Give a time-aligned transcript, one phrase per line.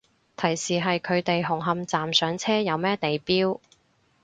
[0.35, 3.59] 提示係佢哋紅磡站上車，有咩地標